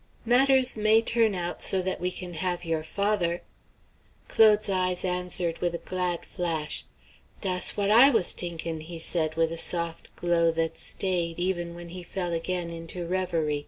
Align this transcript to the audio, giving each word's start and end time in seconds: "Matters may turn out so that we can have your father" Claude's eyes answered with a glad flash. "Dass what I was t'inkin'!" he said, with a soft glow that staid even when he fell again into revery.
"Matters 0.25 0.77
may 0.79 0.99
turn 1.03 1.35
out 1.35 1.61
so 1.61 1.79
that 1.83 2.01
we 2.01 2.09
can 2.09 2.33
have 2.33 2.65
your 2.65 2.81
father" 2.81 3.43
Claude's 4.27 4.67
eyes 4.67 5.05
answered 5.05 5.59
with 5.59 5.75
a 5.75 5.85
glad 5.85 6.25
flash. 6.25 6.85
"Dass 7.41 7.77
what 7.77 7.91
I 7.91 8.09
was 8.09 8.33
t'inkin'!" 8.33 8.81
he 8.81 8.97
said, 8.97 9.35
with 9.35 9.51
a 9.51 9.57
soft 9.59 10.09
glow 10.15 10.49
that 10.53 10.75
staid 10.75 11.37
even 11.37 11.75
when 11.75 11.89
he 11.89 12.01
fell 12.01 12.33
again 12.33 12.71
into 12.71 13.05
revery. 13.05 13.59